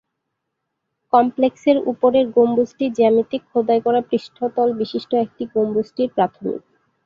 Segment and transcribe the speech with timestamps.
[1.13, 6.61] কমপ্লেক্সের উপরের গম্বুজটি জ্যামিতিক খোদাই করা পৃষ্ঠতল বিশিষ্ট একটি গম্বুজটির প্রাথমিক।